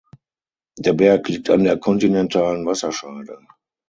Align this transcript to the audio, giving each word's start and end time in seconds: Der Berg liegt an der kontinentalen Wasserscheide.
Der 0.79 0.93
Berg 0.93 1.27
liegt 1.29 1.51
an 1.51 1.63
der 1.63 1.77
kontinentalen 1.77 2.65
Wasserscheide. 2.65 3.37